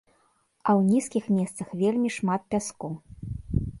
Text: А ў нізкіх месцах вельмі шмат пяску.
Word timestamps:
А 0.67 0.69
ў 0.79 0.81
нізкіх 0.93 1.23
месцах 1.39 1.67
вельмі 1.81 2.09
шмат 2.17 2.41
пяску. 2.55 2.89